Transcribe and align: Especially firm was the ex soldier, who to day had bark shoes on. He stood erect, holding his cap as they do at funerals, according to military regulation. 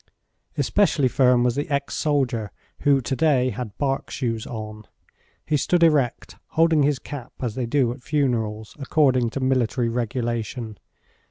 Especially 0.57 1.07
firm 1.07 1.43
was 1.43 1.53
the 1.53 1.69
ex 1.69 1.93
soldier, 1.93 2.49
who 2.79 3.01
to 3.01 3.15
day 3.15 3.51
had 3.51 3.77
bark 3.77 4.09
shoes 4.09 4.47
on. 4.47 4.85
He 5.45 5.57
stood 5.57 5.83
erect, 5.83 6.37
holding 6.57 6.81
his 6.81 6.97
cap 6.97 7.33
as 7.39 7.53
they 7.53 7.67
do 7.67 7.91
at 7.93 8.01
funerals, 8.01 8.75
according 8.79 9.29
to 9.29 9.39
military 9.39 9.89
regulation. 9.89 10.79